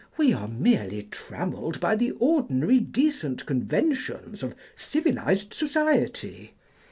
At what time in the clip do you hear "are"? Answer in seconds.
0.33-0.47